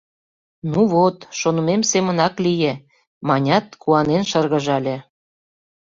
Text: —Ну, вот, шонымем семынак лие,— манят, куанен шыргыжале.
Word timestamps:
—Ну, 0.71 0.79
вот, 0.93 1.17
шонымем 1.39 1.81
семынак 1.91 2.33
лие,— 2.45 2.73
манят, 3.27 3.65
куанен 3.81 4.23
шыргыжале. 4.29 4.97